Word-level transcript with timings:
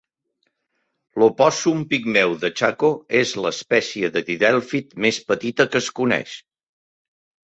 L'opòssum 1.23 1.83
pigmeu 1.91 2.31
de 2.45 2.49
Chaco 2.61 2.89
és 3.19 3.33
l'espècie 3.43 4.09
de 4.15 4.23
didèlfid 4.31 4.97
més 5.05 5.21
petita 5.33 5.69
que 5.75 5.83
es 5.85 5.91
coneix. 6.01 6.35